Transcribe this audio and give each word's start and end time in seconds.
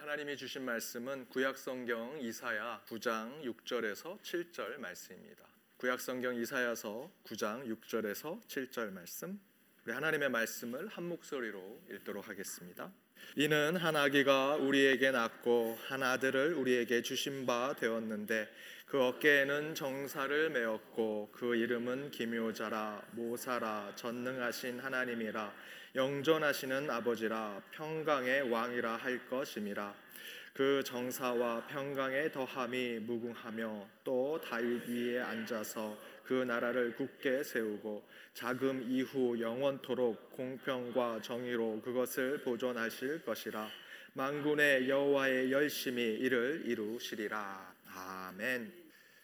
하나님이 0.00 0.36
주신 0.36 0.64
말씀은 0.64 1.28
구약성경 1.28 2.18
이사야 2.20 2.82
9장 2.88 3.42
6절에서 3.42 4.20
7절 4.20 4.78
말씀입니다. 4.78 5.44
구약성경 5.76 6.34
이사야서 6.36 7.10
9장 7.24 7.66
6절에서 7.66 8.40
7절 8.46 8.90
말씀. 8.90 9.38
우리 9.84 9.92
하나님의 9.92 10.30
말씀을 10.30 10.88
한 10.88 11.04
목소리로 11.04 11.82
읽도록 11.90 12.28
하겠습니다. 12.28 12.92
이는 13.36 13.76
한 13.76 13.94
아기가 13.96 14.56
우리에게 14.56 15.10
낳고 15.12 15.78
한 15.86 16.02
아들을 16.02 16.54
우리에게 16.54 17.02
주신 17.02 17.46
바 17.46 17.74
되었는데 17.78 18.48
그 18.86 19.02
어깨에는 19.02 19.74
정사를 19.74 20.50
메었고 20.50 21.30
그 21.32 21.54
이름은 21.56 22.10
기묘자라 22.10 23.02
모사라 23.12 23.92
전능하신 23.96 24.80
하나님이라 24.80 25.52
영존하시는 25.94 26.90
아버지라 26.90 27.62
평강의 27.70 28.50
왕이라 28.50 28.96
할 28.96 29.28
것임이라. 29.28 29.94
그 30.52 30.82
정사와 30.84 31.68
평강의 31.68 32.32
더함이 32.32 32.98
무궁하며 33.00 33.88
또 34.02 34.40
다윗 34.40 34.88
위에 34.88 35.20
앉아서 35.20 35.96
그 36.24 36.32
나라를 36.32 36.96
굳게 36.96 37.44
세우고 37.44 38.04
자금 38.32 38.82
이후 38.82 39.38
영원토록 39.40 40.32
공평과 40.32 41.20
정의로 41.22 41.80
그것을 41.82 42.42
보존하실 42.42 43.24
것이라. 43.24 43.68
만군의 44.14 44.88
여호와의 44.88 45.52
열심히 45.52 46.02
이를 46.02 46.62
이루시리라. 46.66 47.74
아멘. 47.94 48.72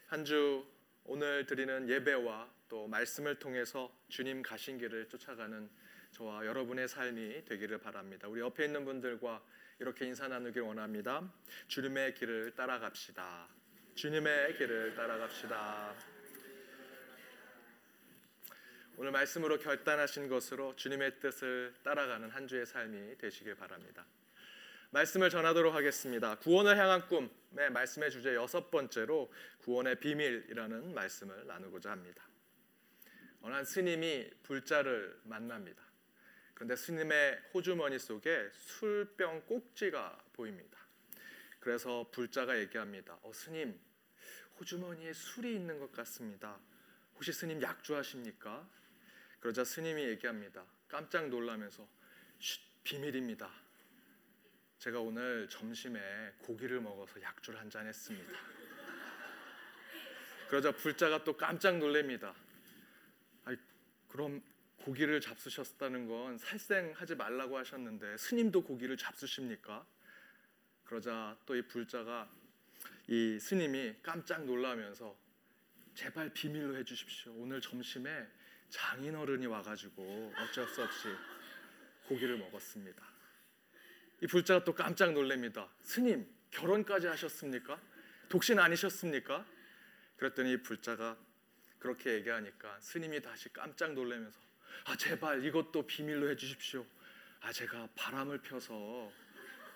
한 0.06 0.24
주 0.24 0.64
오늘 1.04 1.46
드리는 1.46 1.88
예배와 1.88 2.48
또 2.68 2.86
말씀을 2.86 3.36
통해서 3.40 3.92
주님 4.08 4.42
가신 4.42 4.78
길을 4.78 5.08
쫓아가는 5.08 5.68
저와 6.12 6.44
여러분의 6.46 6.88
삶이 6.88 7.44
되기를 7.44 7.78
바랍니다. 7.78 8.28
우리 8.28 8.40
옆에 8.40 8.64
있는 8.64 8.84
분들과 8.84 9.42
이렇게 9.78 10.06
인사 10.06 10.28
나누길 10.28 10.62
원합니다. 10.62 11.32
주님의 11.68 12.14
길을 12.14 12.54
따라갑시다. 12.54 13.48
주님의 13.94 14.56
길을 14.56 14.94
따라갑시다. 14.94 15.94
오늘 18.96 19.12
말씀으로 19.12 19.58
결단하신 19.58 20.28
것으로 20.28 20.76
주님의 20.76 21.20
뜻을 21.20 21.72
따라가는 21.82 22.28
한 22.28 22.46
주의 22.46 22.66
삶이 22.66 23.16
되시길 23.16 23.54
바랍니다. 23.54 24.04
말씀을 24.90 25.30
전하도록 25.30 25.74
하겠습니다. 25.74 26.34
구원을 26.40 26.76
향한 26.76 27.06
꿈의 27.08 27.70
말씀의 27.70 28.10
주제 28.10 28.34
여섯 28.34 28.70
번째로 28.70 29.32
구원의 29.60 30.00
비밀이라는 30.00 30.92
말씀을 30.92 31.46
나누고자 31.46 31.90
합니다. 31.90 32.22
어느 33.40 33.54
한 33.54 33.64
스님이 33.64 34.28
불자를 34.42 35.18
만납니다. 35.24 35.89
그런데 36.60 36.76
스님의 36.76 37.40
호주머니 37.54 37.98
속에 37.98 38.50
술병 38.52 39.46
꼭지가 39.46 40.24
보입니다. 40.34 40.76
그래서 41.58 42.06
불자가 42.12 42.58
얘기합니다. 42.58 43.18
어, 43.22 43.32
스님, 43.32 43.80
호주머니에 44.58 45.14
술이 45.14 45.54
있는 45.54 45.78
것 45.80 45.90
같습니다. 45.92 46.60
혹시 47.14 47.32
스님 47.32 47.62
약주하십니까? 47.62 48.68
그러자 49.40 49.64
스님이 49.64 50.02
얘기합니다. 50.10 50.62
깜짝 50.86 51.30
놀라면서 51.30 51.88
비밀입니다. 52.84 53.50
제가 54.80 55.00
오늘 55.00 55.48
점심에 55.48 56.34
고기를 56.40 56.82
먹어서 56.82 57.22
약주를 57.22 57.58
한 57.58 57.70
잔 57.70 57.86
했습니다. 57.86 58.32
그러자 60.50 60.72
불자가 60.72 61.24
또 61.24 61.34
깜짝 61.38 61.78
놀랍니다. 61.78 62.34
아이, 63.46 63.56
그럼 64.08 64.42
고기를 64.84 65.20
잡수셨다는 65.20 66.06
건 66.08 66.38
살생하지 66.38 67.14
말라고 67.16 67.58
하셨는데 67.58 68.16
스님도 68.16 68.62
고기를 68.64 68.96
잡수십니까? 68.96 69.86
그러자 70.84 71.36
또 71.46 71.54
이 71.54 71.62
불자가 71.62 72.28
이 73.06 73.38
스님이 73.38 73.96
깜짝 74.02 74.44
놀라면서 74.44 75.16
제발 75.94 76.32
비밀로 76.32 76.76
해주십시오. 76.76 77.32
오늘 77.34 77.60
점심에 77.60 78.26
장인 78.70 79.16
어른이 79.16 79.46
와가지고 79.46 80.32
어쩔 80.38 80.66
수 80.68 80.82
없이 80.82 81.08
고기를 82.06 82.38
먹었습니다. 82.38 83.02
이 84.22 84.26
불자가 84.26 84.64
또 84.64 84.74
깜짝 84.74 85.12
놀랍니다. 85.12 85.68
스님 85.82 86.26
결혼까지 86.50 87.06
하셨습니까? 87.06 87.80
독신 88.28 88.58
아니셨습니까? 88.58 89.44
그랬더니 90.16 90.52
이 90.52 90.62
불자가 90.62 91.18
그렇게 91.78 92.14
얘기하니까 92.14 92.78
스님이 92.80 93.20
다시 93.20 93.48
깜짝 93.52 93.92
놀라면서 93.92 94.49
아 94.84 94.96
제발 94.96 95.44
이것도 95.44 95.86
비밀로 95.86 96.30
해주십시오. 96.30 96.84
아 97.40 97.52
제가 97.52 97.88
바람을 97.94 98.38
펴서 98.38 99.10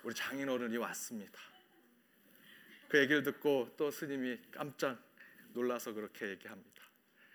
우리 0.03 0.13
장인어른이 0.13 0.77
왔습니다. 0.77 1.39
그 2.87 2.99
얘기를 2.99 3.23
듣고 3.23 3.73
또 3.77 3.89
스님이 3.89 4.39
깜짝 4.51 5.01
놀라서 5.53 5.93
그렇게 5.93 6.29
얘기합니다. 6.29 6.83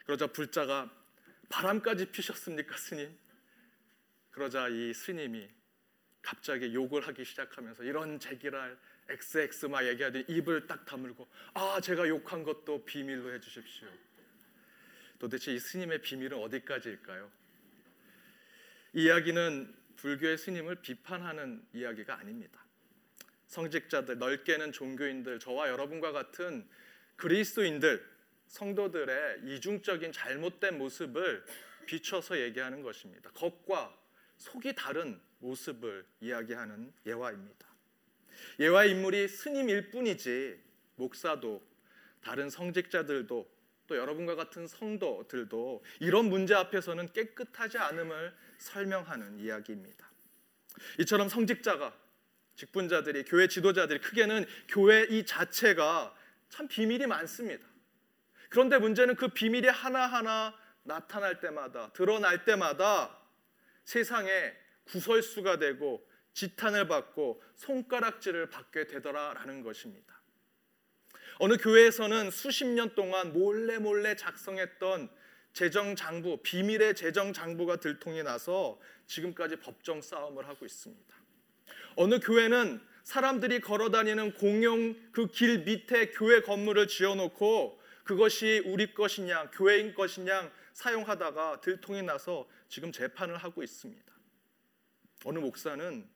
그러자 0.04 0.26
불자가 0.28 0.90
바람까지 1.48 2.12
피셨습니까, 2.12 2.76
스님? 2.76 3.16
그러자 4.30 4.68
이 4.68 4.94
스님이 4.94 5.48
갑자기 6.22 6.72
욕을 6.72 7.06
하기 7.08 7.24
시작하면서 7.24 7.82
이런 7.82 8.20
제기랄 8.20 8.78
XX 9.08 9.66
막 9.66 9.84
얘기하더니 9.86 10.24
입을 10.28 10.66
딱 10.66 10.84
다물고 10.84 11.28
아 11.54 11.80
제가 11.80 12.06
욕한 12.08 12.44
것도 12.44 12.84
비밀로 12.84 13.32
해주십시오. 13.34 13.88
도대체 15.18 15.52
이 15.52 15.58
스님의 15.58 16.00
비밀은 16.02 16.38
어디까지일까요? 16.38 17.30
이 18.92 19.04
이야기는 19.04 19.74
불교의 19.96 20.36
스님을 20.38 20.76
비판하는 20.76 21.64
이야기가 21.72 22.18
아닙니다. 22.18 22.64
성직자들, 23.46 24.18
넓게는 24.18 24.72
종교인들, 24.72 25.38
저와 25.38 25.68
여러분과 25.68 26.12
같은 26.12 26.66
그리스도인들, 27.16 28.04
성도들의 28.46 29.42
이중적인 29.44 30.12
잘못된 30.12 30.78
모습을 30.78 31.44
비춰서 31.86 32.40
얘기하는 32.40 32.82
것입니다. 32.82 33.30
겉과 33.32 33.96
속이 34.36 34.74
다른 34.74 35.20
모습을 35.38 36.04
이야기하는 36.20 36.92
예화입니다. 37.06 37.68
예화 38.58 38.86
인물이 38.86 39.28
스님일 39.28 39.90
뿐이지 39.90 40.58
목사도 40.96 41.62
다른 42.22 42.50
성직자들도 42.50 43.59
또 43.90 43.96
여러분과 43.96 44.36
같은 44.36 44.68
성도들도 44.68 45.82
이런 45.98 46.26
문제 46.26 46.54
앞에서는 46.54 47.12
깨끗하지 47.12 47.76
않음을 47.78 48.32
설명하는 48.58 49.40
이야기입니다. 49.40 50.08
이처럼 51.00 51.28
성직자가 51.28 51.92
직분자들이 52.54 53.24
교회 53.24 53.48
지도자들이 53.48 54.00
크게는 54.00 54.46
교회 54.68 55.02
이 55.10 55.26
자체가 55.26 56.14
참 56.48 56.68
비밀이 56.68 57.08
많습니다. 57.08 57.66
그런데 58.48 58.78
문제는 58.78 59.16
그 59.16 59.26
비밀이 59.26 59.66
하나하나 59.66 60.56
나타날 60.84 61.40
때마다 61.40 61.92
드러날 61.92 62.44
때마다 62.44 63.18
세상에 63.84 64.54
구설수가 64.84 65.58
되고 65.58 66.08
지탄을 66.34 66.86
받고 66.86 67.42
손가락질을 67.56 68.50
받게 68.50 68.86
되더라라는 68.86 69.64
것입니다. 69.64 70.19
어느 71.42 71.56
교회에서는 71.56 72.30
수십 72.30 72.66
년 72.66 72.94
동안 72.94 73.32
몰래 73.32 73.78
몰래 73.78 74.14
작성했던 74.14 75.08
재정 75.54 75.96
장부, 75.96 76.40
비밀의 76.42 76.94
재정 76.94 77.32
장부가 77.32 77.76
들통이 77.76 78.22
나서 78.22 78.78
지금까지 79.06 79.56
법정 79.56 80.02
싸움을 80.02 80.46
하고 80.46 80.66
있습니다. 80.66 81.14
어느 81.96 82.20
교회는 82.20 82.78
사람들이 83.04 83.62
걸어 83.62 83.88
다니는 83.88 84.34
공용 84.34 84.94
그 85.12 85.28
길 85.28 85.60
밑에 85.60 86.10
교회 86.10 86.42
건물을 86.42 86.86
지어 86.88 87.14
놓고 87.14 87.80
그것이 88.04 88.62
우리 88.66 88.92
것이냐, 88.92 89.48
교회인 89.52 89.94
것이냐 89.94 90.52
사용하다가 90.74 91.62
들통이 91.62 92.02
나서 92.02 92.46
지금 92.68 92.92
재판을 92.92 93.38
하고 93.38 93.62
있습니다. 93.62 94.12
어느 95.24 95.38
목사는 95.38 96.06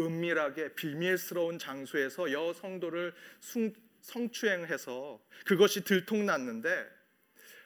은밀하게 0.00 0.74
비밀스러운 0.74 1.60
장소에서 1.60 2.32
여성도를 2.32 3.14
성추행해서 4.04 5.18
그것이 5.46 5.82
들통났는데 5.82 6.90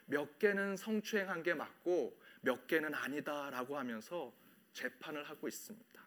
몇 0.07 0.39
개는 0.39 0.77
성추행한 0.77 1.43
게 1.43 1.53
맞고 1.53 2.19
몇 2.43 2.67
개는 2.69 2.95
아니다라고 2.95 3.77
하면서 3.77 4.33
재판을 4.73 5.25
하고 5.25 5.49
있습니다. 5.49 6.03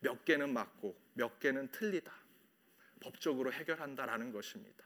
몇 0.00 0.24
개는 0.24 0.52
맞고 0.52 0.96
몇 1.14 1.40
개는 1.40 1.68
틀리다. 1.72 2.12
법적으로 3.00 3.52
해결한다라는 3.52 4.32
것입니다. 4.32 4.84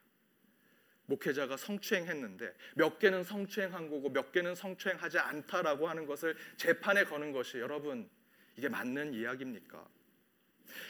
목회자가 1.06 1.58
성추행했는데 1.58 2.54
몇 2.76 2.98
개는 2.98 3.22
성추행한 3.22 3.90
거고 3.90 4.08
몇 4.08 4.32
개는 4.32 4.54
성추행하지 4.54 5.18
않다라고 5.18 5.88
하는 5.88 6.06
것을 6.06 6.34
재판에 6.56 7.04
거는 7.04 7.32
것이 7.32 7.58
여러분 7.58 8.08
이게 8.56 8.70
맞는 8.70 9.12
이야기입니까? 9.12 9.86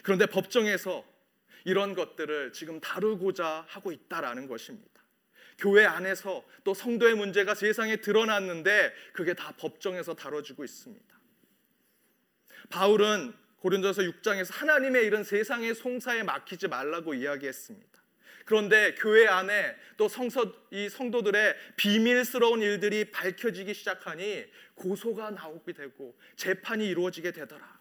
그런데 0.04 0.26
법정에서 0.26 1.13
이런 1.64 1.94
것들을 1.94 2.52
지금 2.52 2.80
다루고자 2.80 3.64
하고 3.68 3.92
있다라는 3.92 4.48
것입니다. 4.48 5.02
교회 5.58 5.84
안에서 5.84 6.44
또 6.64 6.74
성도의 6.74 7.14
문제가 7.14 7.54
세상에 7.54 7.96
드러났는데 7.96 8.92
그게 9.12 9.34
다 9.34 9.52
법정에서 9.56 10.14
다뤄지고 10.14 10.64
있습니다. 10.64 11.14
바울은 12.70 13.34
고린도서 13.56 14.02
6장에서 14.02 14.52
하나님의 14.52 15.06
일은 15.06 15.24
세상의 15.24 15.74
송사에 15.74 16.22
맡기지 16.22 16.68
말라고 16.68 17.14
이야기했습니다. 17.14 17.94
그런데 18.44 18.94
교회 18.96 19.26
안에 19.26 19.74
또 19.96 20.08
성서 20.08 20.52
이 20.70 20.88
성도들의 20.88 21.54
비밀스러운 21.76 22.60
일들이 22.60 23.10
밝혀지기 23.10 23.72
시작하니 23.72 24.44
고소가 24.74 25.30
나오게 25.30 25.72
되고 25.72 26.18
재판이 26.36 26.86
이루어지게 26.86 27.32
되더라. 27.32 27.80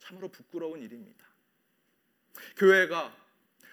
참으로 0.00 0.28
부끄러운 0.28 0.82
일입니다. 0.82 1.27
교회가 2.56 3.16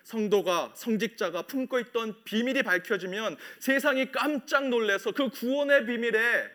성도가 0.04 0.74
성직자가 0.76 1.44
품고 1.44 1.80
있던 1.80 2.24
비밀이 2.24 2.64
밝혀지면 2.64 3.38
세상이 3.60 4.12
깜짝 4.12 4.70
놀래서 4.70 5.12
그 5.12 5.30
구원의 5.30 5.86
비밀에 5.86 6.52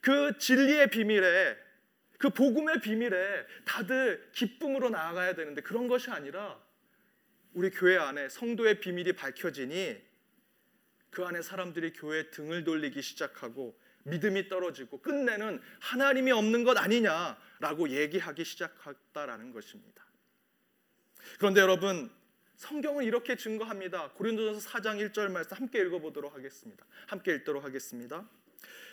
그 0.00 0.36
진리의 0.38 0.90
비밀에 0.90 1.56
그 2.18 2.30
복음의 2.30 2.80
비밀에 2.80 3.46
다들 3.64 4.30
기쁨으로 4.32 4.90
나아가야 4.90 5.34
되는데 5.34 5.62
그런 5.62 5.86
것이 5.86 6.10
아니라 6.10 6.60
우리 7.52 7.70
교회 7.70 7.96
안에 7.96 8.28
성도의 8.28 8.80
비밀이 8.80 9.12
밝혀지니 9.12 9.96
그 11.10 11.24
안에 11.24 11.40
사람들이 11.40 11.92
교회 11.92 12.30
등을 12.30 12.64
돌리기 12.64 13.00
시작하고 13.00 13.78
믿음이 14.04 14.48
떨어지고 14.48 15.00
끝내는 15.00 15.60
하나님이 15.80 16.32
없는 16.32 16.64
것 16.64 16.76
아니냐라고 16.76 17.90
얘기하기 17.90 18.44
시작했다라는 18.44 19.52
것입니다. 19.52 20.07
그런데 21.36 21.60
여러분 21.60 22.10
성경은 22.56 23.04
이렇게 23.04 23.36
증거합니다. 23.36 24.10
고린도전서 24.14 24.68
4장 24.68 25.12
1절 25.12 25.30
말씀 25.30 25.56
함께 25.56 25.80
읽어보도록 25.80 26.34
하겠습니다. 26.34 26.84
함께 27.06 27.34
읽도록 27.36 27.64
하겠습니다. 27.64 28.28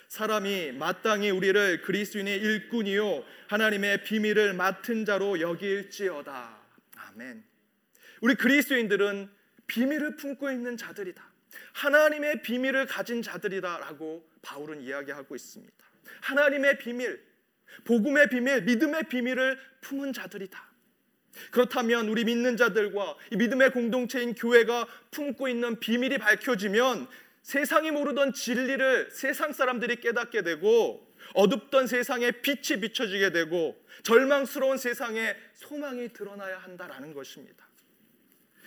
사람이 0.08 0.72
마땅히 0.72 1.30
우리를 1.30 1.82
그리스도인의 1.82 2.38
일꾼이요 2.38 3.24
하나님의 3.48 4.04
비밀을 4.04 4.54
맡은 4.54 5.04
자로 5.04 5.40
여길지어다. 5.40 6.58
아멘. 6.96 7.44
우리 8.20 8.34
그리스도인들은 8.36 9.28
비밀을 9.66 10.16
품고 10.16 10.50
있는 10.50 10.76
자들이다. 10.76 11.28
하나님의 11.72 12.42
비밀을 12.42 12.86
가진 12.86 13.20
자들이다라고 13.22 14.28
바울은 14.42 14.80
이야기하고 14.80 15.34
있습니다. 15.34 15.74
하나님의 16.20 16.78
비밀, 16.78 17.20
복음의 17.84 18.28
비밀, 18.28 18.62
믿음의 18.62 19.08
비밀을 19.08 19.58
품은 19.80 20.12
자들이다. 20.12 20.65
그렇다면 21.50 22.08
우리 22.08 22.24
믿는 22.24 22.56
자들과 22.56 23.16
이 23.30 23.36
믿음의 23.36 23.70
공동체인 23.70 24.34
교회가 24.34 24.86
품고 25.10 25.48
있는 25.48 25.78
비밀이 25.80 26.18
밝혀지면 26.18 27.06
세상이 27.42 27.90
모르던 27.90 28.32
진리를 28.32 29.10
세상 29.12 29.52
사람들이 29.52 29.96
깨닫게 29.96 30.42
되고 30.42 31.06
어둡던 31.34 31.86
세상에 31.86 32.30
빛이 32.30 32.80
비춰지게 32.80 33.30
되고 33.30 33.76
절망스러운 34.02 34.78
세상에 34.78 35.36
소망이 35.54 36.12
드러나야 36.12 36.58
한다라는 36.58 37.14
것입니다. 37.14 37.66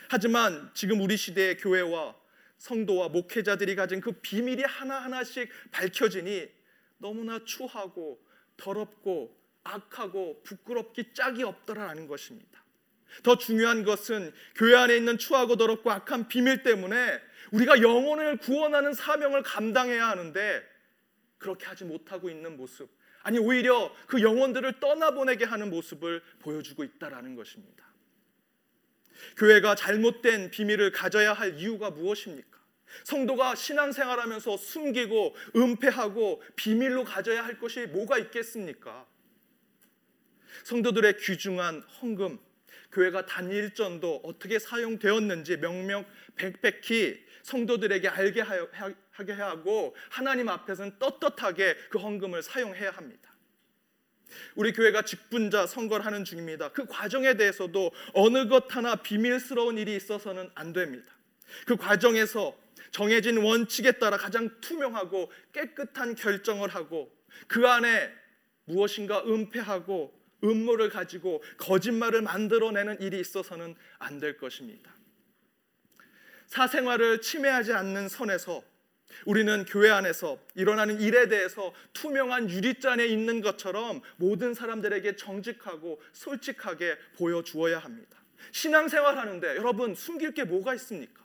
하지만 0.10 0.72
지금 0.74 1.02
우리 1.02 1.18
시대의 1.18 1.58
교회와 1.58 2.16
성도와 2.58 3.10
목회자들이 3.10 3.76
가진 3.76 4.02
그 4.02 4.12
비밀이 4.12 4.64
하나하나씩 4.64 5.50
밝혀지니 5.72 6.50
너무나 6.98 7.40
추하고 7.46 8.20
더럽고 8.58 9.38
악하고 9.64 10.42
부끄럽기 10.44 11.14
짝이 11.14 11.44
없더라라는 11.44 12.08
것입니다. 12.08 12.59
더 13.24 13.38
중요한 13.38 13.84
것은 13.84 14.34
교회 14.56 14.76
안에 14.76 14.96
있는 14.96 15.18
추하고 15.18 15.56
더럽고 15.56 15.92
악한 15.92 16.28
비밀 16.28 16.64
때문에 16.64 17.20
우리가 17.52 17.82
영혼을 17.82 18.38
구원하는 18.38 18.94
사명을 18.94 19.44
감당해야 19.44 20.08
하는데 20.08 20.64
그렇게 21.38 21.66
하지 21.66 21.86
못하고 21.86 22.30
있는 22.30 22.58
모습, 22.58 22.90
아니 23.24 23.40
오히려 23.40 23.94
그 24.08 24.22
영혼들을 24.22 24.80
떠나보내게 24.80 25.46
하는 25.46 25.70
모습을 25.70 26.22
보여주고 26.40 26.84
있다라는 26.84 27.36
것입니다. 27.36 27.86
교회가 29.38 29.76
잘못된 29.76 30.52
비밀을 30.52 30.92
가져야 30.92 31.34
할 31.34 31.58
이유가 31.60 31.90
무엇입니까? 31.90 32.60
성도가 33.04 33.56
신앙생활하면서 33.56 34.58
숨기고 34.58 35.36
은폐하고 35.56 36.42
비밀로 36.56 37.04
가져야 37.04 37.44
할 37.44 37.60
것이 37.60 37.86
뭐가 37.88 38.18
있겠습니까? 38.18 39.06
성도들의 40.64 41.18
귀중한 41.18 41.82
헌금, 42.02 42.40
교회가 42.92 43.26
단일전도 43.26 44.22
어떻게 44.24 44.60
사용되었는지 44.60 45.58
명명 45.58 46.06
백백히 46.36 47.24
성도들에게 47.44 48.08
알게 48.08 48.42
하게 49.12 49.34
하고 49.34 49.96
하나님 50.10 50.50
앞에서는 50.50 51.00
떳떳하게 51.00 51.76
그 51.90 52.00
헌금을 52.00 52.42
사용해야 52.44 52.92
합니다. 52.92 53.30
우리 54.56 54.74
교회가 54.74 55.04
직분자 55.04 55.66
선거를 55.66 56.06
하는 56.06 56.24
중입니다. 56.24 56.72
그 56.72 56.86
과정에 56.86 57.36
대해서도 57.36 57.92
어느 58.14 58.48
것 58.48 58.74
하나 58.76 58.96
비밀스러운 58.96 59.78
일이 59.78 59.96
있어서는 59.96 60.50
안 60.56 60.74
됩니다. 60.74 61.12
그 61.66 61.76
과정에서 61.76 62.56
정해진 62.92 63.38
원칙에 63.38 63.94
따라 63.94 64.18
가장 64.18 64.50
투명하고 64.62 65.32
깨끗한 65.54 66.16
결정을 66.16 66.70
하고 66.70 67.12
그 67.48 67.68
안에 67.68 68.12
무엇인가 68.66 69.24
은폐하고 69.26 70.19
음모를 70.44 70.90
가지고 70.90 71.44
거짓말을 71.58 72.22
만들어내는 72.22 73.02
일이 73.02 73.20
있어서는 73.20 73.76
안 73.98 74.20
될 74.20 74.38
것입니다. 74.38 74.94
사생활을 76.48 77.22
침해하지 77.22 77.74
않는 77.74 78.10
선에서 78.10 78.64
우리는 79.26 79.66
교회 79.66 79.90
안에서 79.90 80.40
일어나는 80.56 81.00
일에 81.02 81.28
대해서 81.28 81.74
투명한 81.94 82.50
유리잔에 82.50 83.06
있는 83.06 83.42
것처럼 83.42 84.02
모든 84.18 84.54
사람들에게 84.54 85.16
정직하고 85.16 86.02
솔직하게 86.14 86.98
보여주어야 87.18 87.80
합니다. 87.80 88.18
신앙생활 88.52 89.18
하는데 89.18 89.48
여러분 89.56 89.96
숨길 89.96 90.34
게 90.34 90.44
뭐가 90.44 90.76
있습니까? 90.76 91.24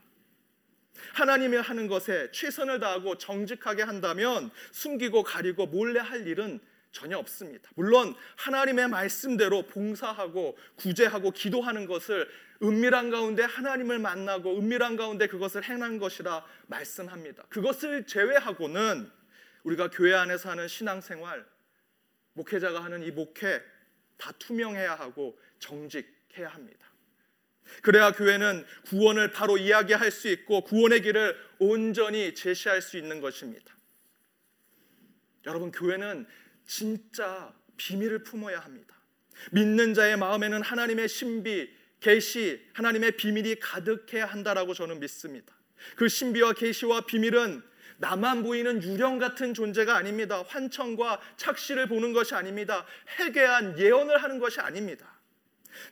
하나님이 1.12 1.56
하는 1.58 1.86
것에 1.86 2.30
최선을 2.32 2.80
다하고 2.80 3.18
정직하게 3.18 3.82
한다면 3.82 4.50
숨기고 4.72 5.22
가리고 5.22 5.66
몰래 5.66 6.00
할 6.00 6.26
일은 6.26 6.60
전혀 6.94 7.18
없습니다. 7.18 7.68
물론 7.74 8.14
하나님의 8.36 8.88
말씀대로 8.88 9.66
봉사하고 9.66 10.56
구제하고 10.76 11.32
기도하는 11.32 11.86
것을 11.86 12.30
은밀한 12.62 13.10
가운데 13.10 13.42
하나님을 13.42 13.98
만나고 13.98 14.56
은밀한 14.56 14.96
가운데 14.96 15.26
그것을 15.26 15.64
행한 15.64 15.98
것이라 15.98 16.46
말씀합니다. 16.68 17.42
그것을 17.48 18.06
제외하고는 18.06 19.10
우리가 19.64 19.90
교회 19.90 20.14
안에서 20.14 20.50
하는 20.50 20.68
신앙생활, 20.68 21.44
목회자가 22.34 22.84
하는 22.84 23.02
이 23.02 23.10
목회 23.10 23.60
다 24.16 24.30
투명해야 24.38 24.94
하고 24.94 25.38
정직해야 25.58 26.48
합니다. 26.48 26.86
그래야 27.82 28.12
교회는 28.12 28.64
구원을 28.86 29.32
바로 29.32 29.58
이야기할 29.58 30.12
수 30.12 30.28
있고 30.28 30.60
구원의 30.62 31.02
길을 31.02 31.36
온전히 31.58 32.34
제시할 32.34 32.82
수 32.82 32.98
있는 32.98 33.20
것입니다. 33.20 33.74
여러분 35.46 35.72
교회는 35.72 36.26
진짜 36.66 37.52
비밀을 37.76 38.22
품어야 38.22 38.60
합니다. 38.60 38.94
믿는 39.50 39.94
자의 39.94 40.16
마음에는 40.16 40.62
하나님의 40.62 41.08
신비, 41.08 41.70
계시, 42.00 42.60
하나님의 42.74 43.16
비밀이 43.16 43.56
가득해야 43.56 44.26
한다라고 44.26 44.74
저는 44.74 45.00
믿습니다. 45.00 45.54
그 45.96 46.08
신비와 46.08 46.52
계시와 46.52 47.06
비밀은 47.06 47.62
나만 47.98 48.42
보이는 48.42 48.82
유령 48.82 49.18
같은 49.18 49.54
존재가 49.54 49.96
아닙니다. 49.96 50.42
환청과 50.46 51.20
착시를 51.36 51.86
보는 51.88 52.12
것이 52.12 52.34
아닙니다. 52.34 52.86
해괴한 53.18 53.78
예언을 53.78 54.22
하는 54.22 54.38
것이 54.38 54.60
아닙니다. 54.60 55.14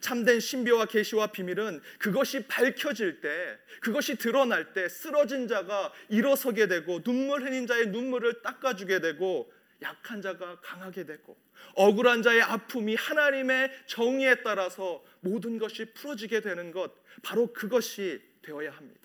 참된 0.01 0.41
신비와 0.41 0.87
계시와 0.87 1.29
비밀은 1.29 1.81
그것이 1.99 2.47
밝혀질 2.47 3.21
때, 3.21 3.59
그것이 3.81 4.17
드러날 4.17 4.73
때 4.73 4.89
쓰러진 4.89 5.49
자가 5.49 5.93
일어서게 6.09 6.69
되고 6.69 7.03
눈물 7.03 7.43
흘린 7.43 7.67
자의 7.67 7.89
눈물을 7.89 8.43
닦아주게 8.43 9.01
되고 9.01 9.53
약한 9.83 10.23
자가 10.23 10.61
강하게 10.61 11.05
되고 11.05 11.37
억울한 11.75 12.23
자의 12.23 12.43
아픔이 12.43 12.95
하나님의 12.95 13.71
정의에 13.87 14.43
따라서 14.43 15.05
모든 15.21 15.59
것이 15.59 15.93
풀어지게 15.93 16.41
되는 16.41 16.71
것 16.73 16.93
바로 17.23 17.53
그것이 17.53 18.21
되어야 18.43 18.71
합니다. 18.71 19.03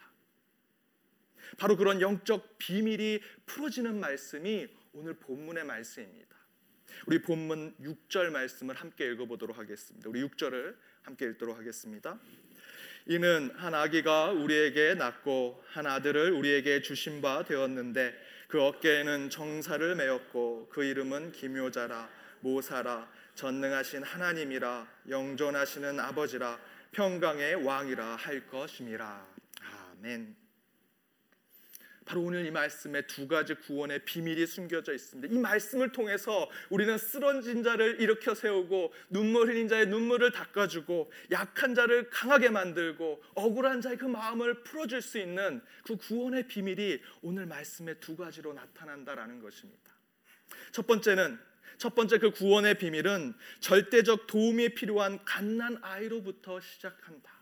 바로 1.58 1.78
그런 1.78 2.02
영적 2.02 2.58
비밀이 2.58 3.20
풀어지는 3.46 4.00
말씀이 4.00 4.68
오늘 4.94 5.14
본문의 5.16 5.64
말씀입니다. 5.64 6.36
우리 7.06 7.22
본문 7.22 7.76
6절 7.82 8.32
말씀을 8.32 8.76
함께 8.76 9.12
읽어보도록 9.12 9.58
하겠습니다. 9.58 10.10
우리 10.10 10.22
6절을 10.24 10.76
함께 11.04 11.26
읽도록 11.26 11.58
하겠습니다. 11.58 12.20
이는 13.06 13.52
한 13.56 13.74
아기가 13.74 14.32
우리에게 14.32 14.96
낳고 14.96 15.64
한 15.68 15.86
아들을 15.86 16.32
우리에게 16.32 16.82
주신 16.82 17.22
바 17.22 17.44
되었는데 17.44 18.14
그 18.48 18.62
어깨에는 18.62 19.30
정사를 19.30 19.96
메었고 19.96 20.70
그 20.72 20.84
이름은 20.84 21.34
기묘자라 21.34 22.10
모사라 22.40 23.10
전능하신 23.36 24.04
하나님이라 24.04 24.88
영존하시는 25.10 26.00
아버지라 26.00 26.58
평강의 26.92 27.56
왕이라 27.56 28.16
할 28.16 28.48
것임이라 28.48 29.28
아멘. 29.62 30.47
바로 32.08 32.22
오늘 32.22 32.46
이 32.46 32.52
말씀에 32.52 33.02
두 33.02 33.28
가지 33.28 33.54
구원의 33.54 34.06
비밀이 34.06 34.48
숨겨져 34.48 34.94
있습니다. 34.94 35.34
이 35.34 35.38
말씀을 35.38 35.92
통해서 35.92 36.50
우리는 36.70 36.98
쓰러진 36.98 37.64
자를 37.64 38.00
일으켜 38.00 38.34
세우고 38.34 38.94
눈물 39.10 39.50
흘린 39.50 39.68
자의 39.68 39.88
눈물을 39.88 40.32
닦아주고 40.32 41.12
약한 41.32 41.76
자를 41.76 42.10
강하게 42.10 42.50
만들고 42.50 43.22
억울한 43.36 43.82
자의 43.82 43.98
그 43.98 44.06
마음을 44.06 44.64
풀어줄 44.64 45.02
수 45.02 45.20
있는 45.20 45.62
그 45.84 45.98
구원의 45.98 46.48
비밀이 46.48 47.02
오늘 47.24 47.46
말씀의 47.46 48.00
두 48.00 48.16
가지로 48.16 48.54
나타난다라는 48.54 49.42
것입니다. 49.42 49.92
첫 50.72 50.88
번째는 50.88 51.38
첫 51.78 51.94
번째 51.94 52.20
그 52.20 52.32
구원의 52.32 52.78
비밀은 52.78 53.34
절대적 53.60 54.28
도움이 54.28 54.76
필요한 54.76 55.24
갓난 55.26 55.78
아이로부터 55.82 56.62
시작한다. 56.62 57.38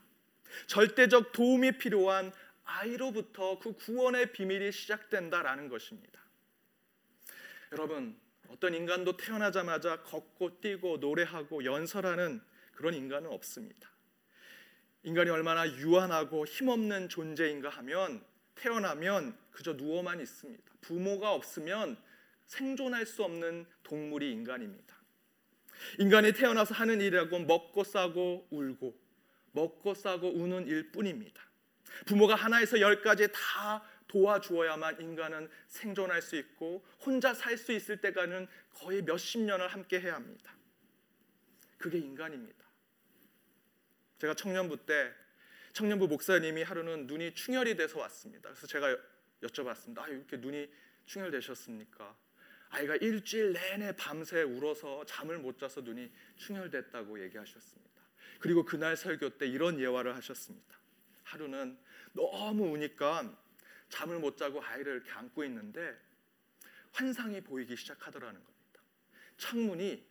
절대적 0.67 1.31
도움이 1.33 1.77
필요한 1.77 2.31
아이로부터 2.65 3.59
그 3.59 3.73
구원의 3.73 4.33
비밀이 4.33 4.71
시작된다라는 4.71 5.69
것입니다. 5.69 6.19
여러분, 7.71 8.19
어떤 8.49 8.73
인간도 8.73 9.17
태어나자마자 9.17 10.01
걷고 10.03 10.61
뛰고 10.61 10.97
노래하고 10.97 11.65
연설하는 11.65 12.41
그런 12.73 12.93
인간은 12.93 13.29
없습니다. 13.31 13.89
인간이 15.03 15.29
얼마나 15.29 15.67
유한하고 15.67 16.45
힘없는 16.45 17.09
존재인가 17.09 17.69
하면 17.69 18.23
태어나면 18.55 19.37
그저 19.51 19.73
누워만 19.73 20.19
있습니다. 20.19 20.63
부모가 20.81 21.33
없으면 21.33 21.97
생존할 22.47 23.05
수 23.05 23.23
없는 23.23 23.65
동물이 23.83 24.31
인간입니다. 24.31 24.95
인간이 25.99 26.31
태어나서 26.33 26.73
하는 26.73 27.01
일이라고 27.01 27.39
먹고 27.39 27.83
싸고 27.83 28.47
울고 28.49 28.97
먹고 29.51 29.93
싸고 29.93 30.29
우는 30.29 30.67
일뿐입니다. 30.67 31.41
부모가 32.05 32.35
하나에서 32.35 32.79
열까지 32.79 33.29
다 33.33 33.83
도와주어야만 34.07 35.01
인간은 35.01 35.49
생존할 35.67 36.21
수 36.21 36.35
있고 36.35 36.85
혼자 36.99 37.33
살 37.33 37.57
수 37.57 37.71
있을 37.71 38.01
때가는 38.01 38.47
거의 38.73 39.01
몇십 39.01 39.41
년을 39.41 39.67
함께 39.67 39.99
해야 39.99 40.15
합니다. 40.15 40.55
그게 41.77 41.97
인간입니다. 41.97 42.65
제가 44.19 44.33
청년부 44.33 44.85
때 44.85 45.13
청년부 45.73 46.07
목사님이 46.07 46.63
하루는 46.63 47.07
눈이 47.07 47.33
충혈이 47.33 47.75
돼서 47.75 47.99
왔습니다. 47.99 48.49
그래서 48.49 48.65
제가 48.67 48.95
여쭤봤습니다. 49.41 49.99
아, 49.99 50.07
이렇게 50.07 50.37
눈이 50.37 50.71
충혈되셨습니까? 51.05 52.15
아이가 52.69 52.95
일주일 52.95 53.53
내내 53.53 53.95
밤새 53.95 54.41
울어서 54.41 55.05
잠을 55.05 55.37
못 55.37 55.59
자서 55.59 55.81
눈이 55.81 56.11
충혈됐다고 56.37 57.21
얘기하셨습니다. 57.23 58.01
그리고 58.39 58.63
그날 58.63 58.95
설교 58.95 59.37
때 59.37 59.47
이런 59.47 59.79
예화를 59.79 60.15
하셨습니다. 60.15 60.74
하루는 61.25 61.77
너무 62.13 62.71
우니까 62.71 63.37
잠을 63.89 64.19
못 64.19 64.37
자고 64.37 64.63
아이를 64.63 64.95
이렇게 64.95 65.11
안고 65.11 65.43
있는데 65.43 65.99
환상이 66.93 67.41
보이기 67.41 67.75
시작하더라는 67.75 68.41
겁니다. 68.41 68.81
창문이 69.37 70.05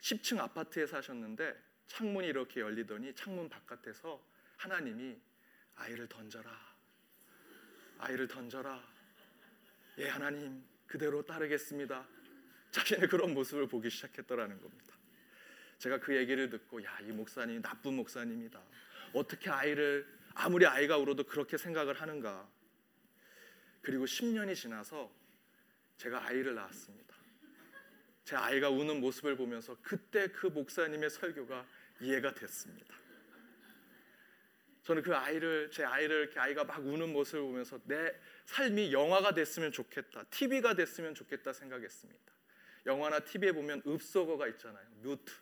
10층 0.00 0.38
아파트에 0.38 0.86
사셨는데 0.86 1.54
창문이 1.86 2.26
이렇게 2.26 2.60
열리더니 2.60 3.14
창문 3.14 3.48
바깥에서 3.48 4.20
하나님이 4.56 5.16
아이를 5.76 6.08
던져라. 6.08 6.50
아이를 7.98 8.26
던져라. 8.26 8.82
예, 9.98 10.08
하나님 10.08 10.64
그대로 10.86 11.24
따르겠습니다. 11.24 12.06
자신의 12.70 13.08
그런 13.08 13.34
모습을 13.34 13.68
보기 13.68 13.90
시작했더라는 13.90 14.60
겁니다. 14.60 14.94
제가 15.78 16.00
그 16.00 16.16
얘기를 16.16 16.50
듣고 16.50 16.82
야, 16.84 16.98
이 17.02 17.12
목사님 17.12 17.62
나쁜 17.62 17.94
목사님이다. 17.94 18.60
어떻게 19.14 19.50
아이를 19.50 20.17
아무리 20.40 20.66
아이가 20.66 20.96
울어도 20.96 21.24
그렇게 21.24 21.58
생각을 21.58 22.00
하는가. 22.00 22.48
그리고 23.82 24.04
10년이 24.04 24.54
지나서 24.54 25.12
제가 25.96 26.24
아이를 26.26 26.54
낳았습니다. 26.54 27.16
제 28.24 28.36
아이가 28.36 28.70
우는 28.70 29.00
모습을 29.00 29.36
보면서 29.36 29.76
그때 29.82 30.28
그 30.28 30.46
목사님의 30.46 31.10
설교가 31.10 31.66
이해가 32.00 32.34
됐습니다. 32.34 32.94
저는 34.84 35.02
그 35.02 35.14
아이를 35.14 35.70
제 35.72 35.84
아이를 35.84 36.32
아이가 36.36 36.62
막 36.62 36.86
우는 36.86 37.12
모습을 37.12 37.40
보면서 37.40 37.80
내 37.84 38.14
삶이 38.46 38.92
영화가 38.92 39.34
됐으면 39.34 39.72
좋겠다, 39.72 40.22
TV가 40.30 40.74
됐으면 40.74 41.14
좋겠다 41.14 41.52
생각했습니다. 41.52 42.32
영화나 42.86 43.18
TV에 43.18 43.52
보면 43.52 43.82
읍소거가 43.86 44.46
있잖아요, 44.48 44.86
뮤트. 45.02 45.32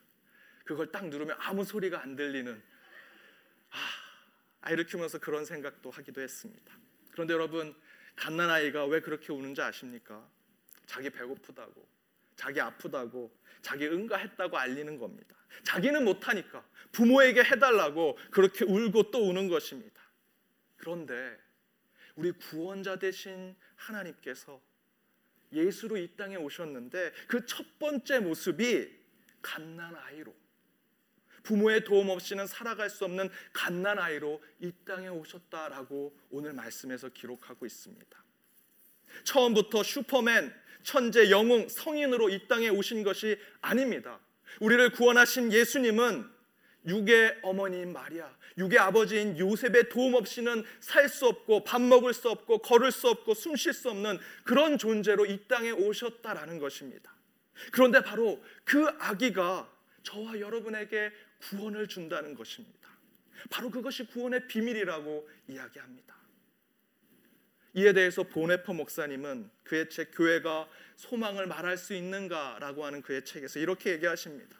그걸 0.65 0.91
딱 0.91 1.07
누르면 1.07 1.37
아무 1.39 1.65
소리가 1.65 2.01
안 2.01 2.17
들리는 2.17 2.61
아, 3.71 4.06
아이를 4.67 4.85
키우면서 4.85 5.19
그런 5.21 5.45
생각도 5.45 5.91
하기도 5.91 6.21
했습니다. 6.21 6.77
그런데 7.13 7.33
여러분 7.35 7.75
갓난 8.17 8.51
아이가 8.51 8.85
왜 8.87 9.01
그렇게 9.01 9.33
우는지 9.33 9.63
아십니까? 9.63 10.29
자기 10.87 11.09
배고프다고, 11.09 11.87
자기 12.35 12.61
아프다고, 12.61 13.33
자기 13.63 13.87
응가했다고 13.87 14.59
알리는 14.59 14.99
겁니다. 14.99 15.37
자기는 15.63 16.05
못하니까 16.05 16.67
부모에게 16.91 17.45
해달라고 17.45 18.19
그렇게 18.33 18.65
울고 18.65 19.11
또 19.13 19.29
우는 19.29 19.49
것입니다. 19.49 20.03
그런데 20.77 21.39
우리 22.17 22.33
구원자 22.33 22.99
되신 22.99 23.55
하나님께서 23.77 24.61
예수로 25.53 25.97
이 25.97 26.17
땅에 26.17 26.35
오셨는데 26.37 27.13
그 27.29 27.47
첫 27.47 27.79
번째 27.79 28.19
모습이 28.19 28.91
갓난 29.41 29.95
아이로 29.95 30.35
부모의 31.47 31.85
도움 31.85 32.11
없이는 32.11 32.47
살아갈 32.49 32.91
수 32.91 33.05
없는 33.05 33.31
갓난 33.53 33.99
아이로 33.99 34.43
이 34.61 34.73
땅에 34.85 35.07
오셨다라고 35.07 36.13
오늘 36.31 36.53
말씀에서 36.53 37.09
기록하고 37.11 37.65
있습니다. 37.65 38.25
처음부터 39.23 39.85
슈퍼맨, 39.85 40.53
천재, 40.83 41.31
영웅, 41.31 41.69
성인으로 41.69 42.31
이 42.31 42.49
땅에 42.49 42.69
오신 42.69 43.05
것이 43.05 43.39
아닙니다. 43.61 44.19
우리를 44.61 44.91
구원하신 44.91 45.53
예수님은 45.53 46.29
육의 46.87 47.39
어머니인 47.43 47.93
마리아, 47.93 48.29
육의 48.59 48.79
아버지인 48.79 49.39
요셉의 49.39 49.89
도움 49.89 50.15
없이는 50.15 50.65
살 50.81 51.09
수 51.09 51.27
없고 51.27 51.63
밥 51.63 51.81
먹을 51.81 52.13
수 52.13 52.29
없고 52.29 52.59
걸을 52.59 52.91
수 52.91 53.09
없고 53.09 53.35
숨 53.35 53.55
쉴 53.55 53.73
수 53.73 53.91
없는 53.91 54.19
그런 54.45 54.79
존재로 54.79 55.27
이 55.27 55.47
땅에 55.47 55.71
오셨다라는 55.71 56.59
것입니다. 56.59 57.15
그런데 57.71 58.01
바로 58.01 58.43
그 58.65 58.87
아기가 58.99 59.71
저와 60.03 60.39
여러분에게 60.39 61.11
구원을 61.49 61.87
준다는 61.87 62.35
것입니다. 62.35 62.89
바로 63.51 63.71
그것이 63.71 64.07
구원의 64.07 64.49
비밀이라고 64.49 65.29
이야기합니다. 65.49 66.17
이에 67.75 67.93
대해서 67.93 68.23
보네퍼 68.23 68.73
목사님은 68.73 69.51
그의 69.65 69.91
책 69.91 70.11
교회가 70.15 70.69
소망을 70.97 71.47
말할 71.47 71.77
수 71.77 71.95
있는가라고 71.95 72.87
하는 72.87 73.03
그의 73.03 73.25
책에서 73.25 73.59
이렇게 73.59 73.93
얘기하십니다. 73.93 74.57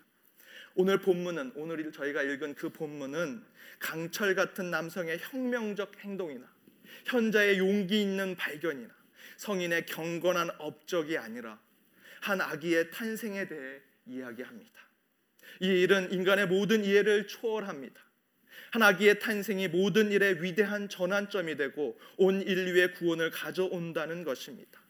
오늘 0.75 1.01
본문은 1.01 1.53
오늘 1.57 1.91
저희가 1.91 2.23
읽은 2.23 2.55
그 2.55 2.69
본문은 2.69 3.43
강철 3.79 4.35
같은 4.35 4.71
남성의 4.71 5.19
혁명적 5.19 5.99
행동이나 6.01 6.47
현자의 7.07 7.59
용기 7.59 8.03
있는 8.03 8.37
발견이나 8.37 8.95
성인의 9.39 9.87
경건한 9.87 10.51
업적이 10.59 11.17
아니라 11.17 11.59
한 12.21 12.41
아기의 12.43 12.91
탄생에 12.91 13.49
대해 13.49 13.81
이야기합니다. 14.07 14.86
이 15.61 15.67
일은 15.67 16.13
인간의 16.13 16.47
모든 16.47 16.85
이해를 16.85 17.27
초월합니다. 17.27 18.01
한 18.73 18.83
아기의 18.83 19.21
탄생이 19.21 19.69
모든 19.69 20.13
일의 20.13 20.43
위대한 20.43 20.89
전환점이 20.89 21.57
되고 21.57 21.99
온 22.17 22.43
인류의 22.43 22.95
구원을 22.95 23.31
가져온다는 23.31 24.25
것입니다. 24.25 24.81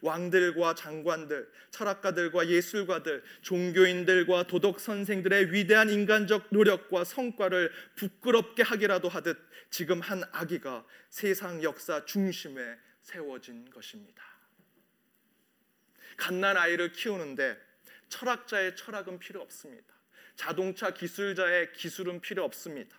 왕들과 0.00 0.74
장관들, 0.74 1.50
철학가들과 1.70 2.48
예술가들, 2.48 3.22
종교인들과 3.42 4.46
도덕 4.46 4.80
선생들의 4.80 5.52
위대한 5.52 5.90
인간적 5.90 6.48
노력과 6.50 7.04
성과를 7.04 7.72
부끄럽게 7.96 8.62
하기라도 8.62 9.08
하듯 9.08 9.38
지금 9.70 10.00
한 10.00 10.22
아기가 10.32 10.84
세상 11.10 11.62
역사 11.62 12.04
중심에 12.04 12.76
세워진 13.02 13.70
것입니다. 13.70 14.22
갓난 16.16 16.56
아이를 16.56 16.92
키우는데 16.92 17.56
철학자의 18.08 18.76
철학은 18.76 19.18
필요 19.18 19.40
없습니다. 19.40 19.97
자동차 20.38 20.94
기술자의 20.94 21.72
기술은 21.72 22.20
필요 22.20 22.44
없습니다. 22.44 22.96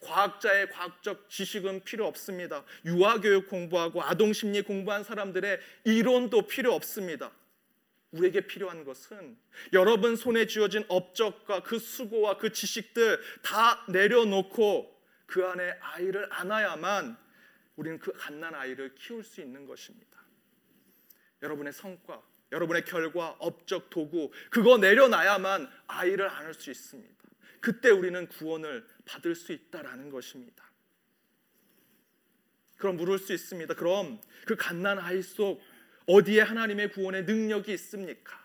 과학자의 0.00 0.70
과학적 0.70 1.28
지식은 1.28 1.84
필요 1.84 2.06
없습니다. 2.06 2.64
유아교육 2.86 3.48
공부하고 3.48 4.02
아동심리 4.02 4.62
공부한 4.62 5.04
사람들의 5.04 5.60
이론도 5.84 6.46
필요 6.46 6.72
없습니다. 6.72 7.30
우리에게 8.12 8.46
필요한 8.46 8.84
것은 8.84 9.36
여러분 9.74 10.16
손에 10.16 10.46
쥐어진 10.46 10.84
업적과 10.88 11.62
그 11.62 11.78
수고와 11.78 12.38
그 12.38 12.52
지식들 12.52 13.20
다 13.42 13.84
내려놓고 13.88 14.98
그 15.26 15.46
안에 15.46 15.76
아이를 15.80 16.26
안아야만 16.32 17.18
우리는 17.76 17.98
그 17.98 18.12
갓난 18.12 18.54
아이를 18.54 18.94
키울 18.94 19.22
수 19.22 19.42
있는 19.42 19.66
것입니다. 19.66 20.24
여러분의 21.42 21.74
성과, 21.74 22.22
여러분의 22.52 22.84
결과, 22.84 23.34
업적, 23.38 23.90
도구 23.90 24.30
그거 24.50 24.78
내려놔야만 24.78 25.68
아이를 25.86 26.28
안을 26.28 26.54
수 26.54 26.70
있습니다. 26.70 27.12
그때 27.60 27.90
우리는 27.90 28.26
구원을 28.28 28.86
받을 29.04 29.34
수 29.34 29.52
있다라는 29.52 30.10
것입니다. 30.10 30.70
그럼 32.76 32.96
물을 32.96 33.18
수 33.18 33.32
있습니다. 33.32 33.74
그럼 33.74 34.20
그 34.44 34.56
갓난 34.56 34.98
아이 34.98 35.22
속 35.22 35.62
어디에 36.06 36.42
하나님의 36.42 36.90
구원의 36.90 37.24
능력이 37.24 37.72
있습니까? 37.74 38.42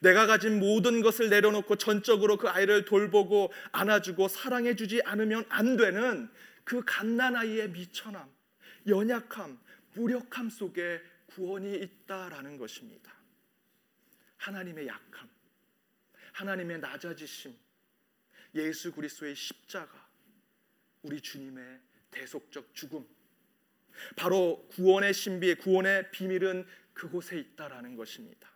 내가 0.00 0.26
가진 0.26 0.58
모든 0.58 1.02
것을 1.02 1.28
내려놓고 1.28 1.76
전적으로 1.76 2.36
그 2.38 2.48
아이를 2.48 2.84
돌보고 2.84 3.52
안아주고 3.72 4.28
사랑해 4.28 4.76
주지 4.76 5.02
않으면 5.04 5.44
안 5.48 5.76
되는 5.76 6.30
그 6.64 6.82
갓난 6.86 7.36
아이의 7.36 7.70
미천함, 7.70 8.24
연약함, 8.86 9.58
무력함 9.94 10.48
속에 10.48 11.00
구원이 11.34 11.74
있다라는 11.74 12.56
것입니다. 12.58 13.12
하나님의 14.36 14.86
약함, 14.86 15.28
하나님의 16.32 16.80
낮아지심, 16.80 17.56
예수 18.54 18.92
그리스도의 18.92 19.34
십자가, 19.34 20.08
우리 21.02 21.20
주님의 21.20 21.80
대속적 22.10 22.74
죽음. 22.74 23.06
바로 24.16 24.66
구원의 24.70 25.14
신비, 25.14 25.54
구원의 25.56 26.10
비밀은 26.10 26.66
그곳에 26.92 27.38
있다라는 27.38 27.96
것입니다. 27.96 28.50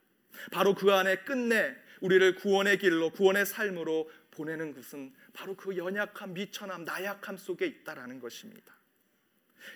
바로 0.53 0.75
그 0.75 0.93
안에 0.93 1.19
끝내 1.25 1.75
우리를 2.01 2.35
구원의 2.37 2.79
길로, 2.79 3.11
구원의 3.11 3.47
삶으로 3.47 4.11
보내는 4.33 4.75
것은 4.75 5.15
바로 5.33 5.57
그 5.57 5.77
연약함, 5.77 6.35
미천함, 6.35 6.85
나약함 6.85 7.39
속에 7.39 7.67
있다라는 7.67 8.21
것입니다. 8.21 8.76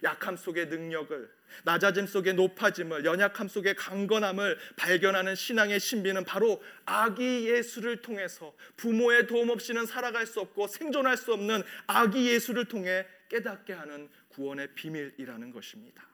약함 0.02 0.36
속의 0.36 0.66
능력을 0.66 1.30
낮아짐 1.64 2.06
속의 2.06 2.34
높아짐을 2.34 3.04
연약함 3.04 3.48
속의 3.48 3.74
강건함을 3.74 4.58
발견하는 4.76 5.34
신앙의 5.34 5.80
신비는 5.80 6.24
바로 6.24 6.62
아기 6.84 7.48
예수를 7.48 8.02
통해서 8.02 8.54
부모의 8.76 9.26
도움 9.26 9.50
없이는 9.50 9.86
살아갈 9.86 10.26
수 10.26 10.40
없고 10.40 10.68
생존할 10.68 11.16
수 11.16 11.32
없는 11.32 11.62
아기 11.86 12.28
예수를 12.28 12.66
통해 12.66 13.06
깨닫게 13.28 13.72
하는 13.72 14.08
구원의 14.28 14.74
비밀이라는 14.74 15.52
것입니다. 15.52 16.06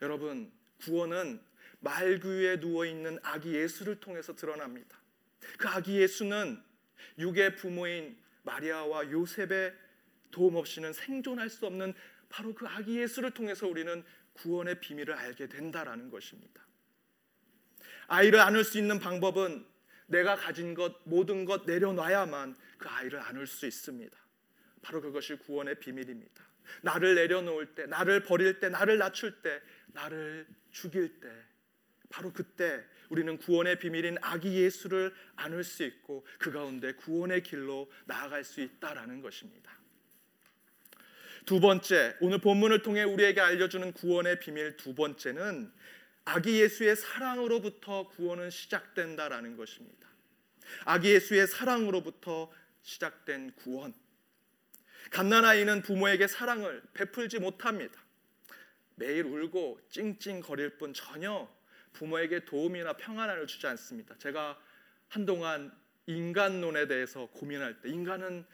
여러분, 0.00 0.52
구원은 0.82 1.40
말구 1.80 2.28
위에 2.28 2.60
누워 2.60 2.86
있는 2.86 3.18
아기 3.22 3.54
예수를 3.54 3.96
통해서 3.96 4.34
드러납니다. 4.34 4.96
그 5.58 5.68
아기 5.68 6.00
예수는 6.00 6.62
육의 7.18 7.56
부모인 7.56 8.16
마리아와 8.42 9.10
요셉의 9.10 9.74
도움 10.30 10.56
없이는 10.56 10.92
생존할 10.92 11.48
수 11.50 11.66
없는 11.66 11.94
바로 12.32 12.54
그 12.54 12.66
아기 12.66 12.98
예수를 12.98 13.32
통해서 13.32 13.68
우리는 13.68 14.02
구원의 14.32 14.80
비밀을 14.80 15.14
알게 15.14 15.48
된다라는 15.48 16.10
것입니다. 16.10 16.66
아이를 18.06 18.40
안을 18.40 18.64
수 18.64 18.78
있는 18.78 18.98
방법은 18.98 19.66
내가 20.06 20.34
가진 20.34 20.74
것 20.74 20.96
모든 21.04 21.44
것 21.44 21.66
내려놔야만 21.66 22.56
그 22.78 22.88
아이를 22.88 23.20
안을 23.20 23.46
수 23.46 23.66
있습니다. 23.66 24.16
바로 24.80 25.00
그것이 25.02 25.36
구원의 25.36 25.78
비밀입니다. 25.78 26.42
나를 26.80 27.14
내려놓을 27.14 27.74
때, 27.74 27.86
나를 27.86 28.22
버릴 28.22 28.60
때, 28.60 28.70
나를 28.70 28.96
낮출 28.96 29.42
때, 29.42 29.60
나를 29.88 30.46
죽일 30.70 31.20
때, 31.20 31.28
바로 32.08 32.32
그때 32.32 32.82
우리는 33.10 33.36
구원의 33.36 33.78
비밀인 33.78 34.16
아기 34.22 34.54
예수를 34.54 35.14
안을 35.36 35.64
수 35.64 35.84
있고 35.84 36.26
그 36.38 36.50
가운데 36.50 36.94
구원의 36.94 37.42
길로 37.42 37.90
나아갈 38.06 38.42
수 38.42 38.62
있다라는 38.62 39.20
것입니다. 39.20 39.82
두 41.44 41.58
번째, 41.58 42.16
오늘 42.20 42.38
본문을 42.38 42.82
통해 42.82 43.02
우리에게 43.02 43.40
알려주는 43.40 43.92
구원의 43.92 44.38
비밀 44.38 44.76
두 44.76 44.94
번째는 44.94 45.72
아기 46.24 46.60
예수의 46.60 46.94
사랑으로부터 46.94 48.08
구원은 48.08 48.50
시작된다라는 48.50 49.56
것입니다. 49.56 50.08
아기 50.84 51.10
예수의 51.10 51.48
사랑으로부터 51.48 52.52
시작된 52.82 53.52
구원. 53.56 53.92
갓난아이는 55.10 55.82
부모에게 55.82 56.28
사랑을 56.28 56.80
베풀지 56.94 57.40
못합니다. 57.40 58.00
매일 58.94 59.26
울고 59.26 59.80
찡찡거릴 59.90 60.78
뿐 60.78 60.94
전혀 60.94 61.52
부모에게 61.92 62.44
도움이나 62.44 62.92
평안을 62.92 63.48
주지 63.48 63.66
않습니다. 63.66 64.16
제가 64.18 64.58
한동안 65.08 65.72
인간론에 66.06 66.86
대해서 66.86 67.26
고민할 67.26 67.80
때 67.80 67.88
인간은 67.88 68.46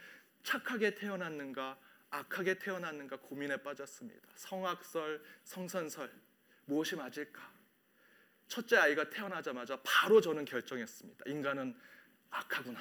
착하게 0.43 0.95
태어났는가 0.95 1.79
악하게 2.11 2.59
태어났는가 2.59 3.17
고민에 3.17 3.57
빠졌습니다. 3.59 4.29
성악설, 4.35 5.23
성선설 5.45 6.11
무엇이 6.65 6.97
맞을까? 6.97 7.53
첫째 8.47 8.77
아이가 8.77 9.09
태어나자마자 9.11 9.79
바로 9.83 10.21
저는 10.21 10.45
결정했습니다. 10.45 11.25
인간은 11.29 11.79
악하구나. 12.31 12.81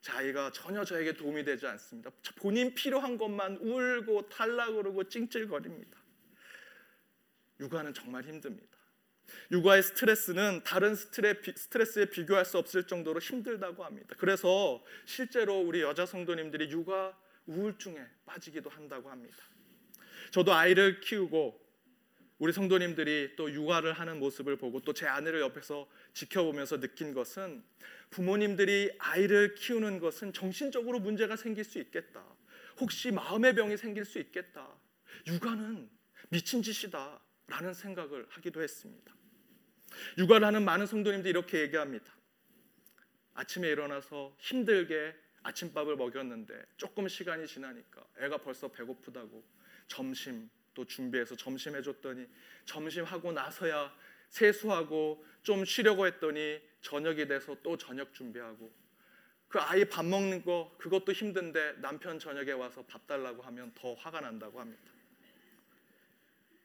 제 0.00 0.12
아이가 0.12 0.50
전혀 0.52 0.84
저에게 0.84 1.14
도움이 1.14 1.44
되지 1.44 1.66
않습니다. 1.66 2.10
본인 2.36 2.74
필요한 2.74 3.16
것만 3.16 3.56
울고 3.56 4.28
탈락 4.28 4.74
그러고 4.74 5.04
찡찔거립니다. 5.08 5.98
육아는 7.60 7.94
정말 7.94 8.24
힘듭니다. 8.24 8.73
육아의 9.50 9.82
스트레스는 9.82 10.62
다른 10.64 10.94
스트레스에 10.94 12.06
비교할 12.06 12.44
수 12.44 12.58
없을 12.58 12.86
정도로 12.86 13.20
힘들다고 13.20 13.84
합니다. 13.84 14.14
그래서 14.18 14.82
실제로 15.04 15.60
우리 15.60 15.82
여자 15.82 16.06
성도님들이 16.06 16.70
육아 16.70 17.16
우울증에 17.46 17.98
빠지기도 18.26 18.70
한다고 18.70 19.10
합니다. 19.10 19.36
저도 20.30 20.52
아이를 20.52 21.00
키우고 21.00 21.62
우리 22.38 22.52
성도님들이 22.52 23.36
또 23.36 23.52
육아를 23.52 23.92
하는 23.92 24.18
모습을 24.18 24.56
보고 24.56 24.80
또 24.80 24.92
제 24.92 25.06
아내를 25.06 25.40
옆에서 25.40 25.88
지켜보면서 26.14 26.80
느낀 26.80 27.14
것은 27.14 27.62
부모님들이 28.10 28.92
아이를 28.98 29.54
키우는 29.54 29.98
것은 30.00 30.32
정신적으로 30.32 31.00
문제가 31.00 31.36
생길 31.36 31.64
수 31.64 31.78
있겠다. 31.78 32.24
혹시 32.80 33.10
마음의 33.12 33.54
병이 33.54 33.76
생길 33.76 34.04
수 34.04 34.18
있겠다. 34.18 34.68
육아는 35.26 35.88
미친 36.30 36.62
짓이다. 36.62 37.20
라는 37.46 37.74
생각을 37.74 38.26
하기도 38.28 38.62
했습니다. 38.62 39.14
육아를 40.18 40.46
하는 40.46 40.64
많은 40.64 40.86
성도님들이 40.86 41.30
이렇게 41.30 41.60
얘기합니다. 41.60 42.12
아침에 43.34 43.68
일어나서 43.68 44.34
힘들게 44.38 45.14
아침밥을 45.42 45.96
먹였는데 45.96 46.54
조금 46.76 47.06
시간이 47.06 47.46
지나니까 47.46 48.04
애가 48.18 48.38
벌써 48.38 48.68
배고프다고 48.68 49.44
점심 49.86 50.48
또 50.72 50.84
준비해서 50.84 51.36
점심 51.36 51.76
해줬더니 51.76 52.26
점심 52.64 53.04
하고 53.04 53.32
나서야 53.32 53.94
세수하고 54.30 55.24
좀 55.42 55.64
쉬려고 55.64 56.06
했더니 56.06 56.60
저녁이 56.80 57.28
돼서 57.28 57.56
또 57.62 57.76
저녁 57.76 58.12
준비하고 58.12 58.72
그 59.48 59.60
아이 59.60 59.84
밥 59.84 60.04
먹는 60.04 60.42
거 60.44 60.74
그것도 60.78 61.12
힘든데 61.12 61.74
남편 61.80 62.18
저녁에 62.18 62.52
와서 62.52 62.84
밥 62.86 63.06
달라고 63.06 63.42
하면 63.42 63.72
더 63.74 63.94
화가 63.94 64.20
난다고 64.20 64.60
합니다. 64.60 64.93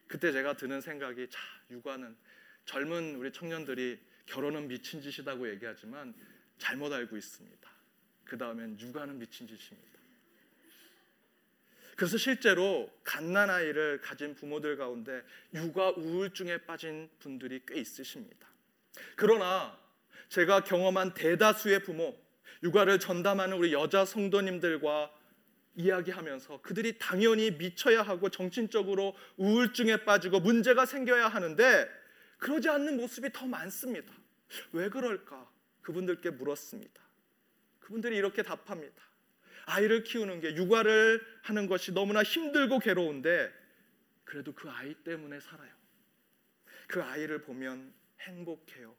그때 0.10 0.32
제가 0.32 0.56
드는 0.56 0.82
생각이 0.82 1.30
자 1.30 1.40
육아는 1.70 2.18
젊은 2.66 3.16
우리 3.16 3.32
청년들이 3.32 4.00
결혼은 4.26 4.68
미친 4.68 5.02
짓이라고 5.02 5.48
얘기하지만 5.52 6.16
잘못 6.58 6.92
알고 6.92 7.16
있습니다. 7.16 7.70
그 8.26 8.38
다음엔 8.38 8.80
육아는 8.80 9.20
미친 9.20 9.48
짓입니다. 9.48 10.00
그래서 11.96 12.18
실제로 12.18 12.92
갓난 13.04 13.52
아이를 13.52 14.02
가진 14.02 14.34
부모들 14.34 14.78
가운데 14.78 15.22
육아 15.54 15.90
우울증에 15.92 16.58
빠진 16.58 17.08
분들이 17.20 17.62
꽤 17.68 17.80
있으십니다. 17.80 18.48
그러나 19.16 19.78
제가 20.30 20.64
경험한 20.64 21.14
대다수의 21.14 21.84
부모, 21.84 22.20
육아를 22.64 23.00
전담하는 23.00 23.58
우리 23.58 23.74
여자 23.74 24.06
성도님들과 24.06 25.14
이야기하면서 25.76 26.62
그들이 26.62 26.98
당연히 26.98 27.52
미쳐야 27.52 28.02
하고 28.02 28.30
정신적으로 28.30 29.16
우울증에 29.38 30.04
빠지고 30.04 30.40
문제가 30.40 30.86
생겨야 30.86 31.28
하는데 31.28 31.90
그러지 32.38 32.70
않는 32.70 32.98
모습이 32.98 33.32
더 33.32 33.46
많습니다. 33.48 34.14
왜 34.72 34.90
그럴까? 34.90 35.50
그분들께 35.82 36.32
물었습니다. 36.32 37.02
그분들이 37.80 38.18
이렇게 38.18 38.44
답합니다. 38.44 39.04
아이를 39.66 40.04
키우는 40.04 40.40
게 40.40 40.56
육아를 40.56 41.22
하는 41.44 41.68
것이 41.68 41.92
너무나 41.92 42.24
힘들고 42.24 42.80
괴로운데 42.80 43.54
그래도 44.24 44.54
그 44.54 44.70
아이 44.70 44.94
때문에 44.96 45.40
살아요. 45.40 45.72
그 46.88 47.04
아이를 47.04 47.42
보면 47.42 47.94
행복해요. 48.22 48.96